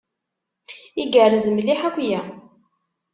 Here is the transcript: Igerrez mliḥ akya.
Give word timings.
Igerrez 1.01 1.45
mliḥ 1.49 1.81
akya. 1.89 2.21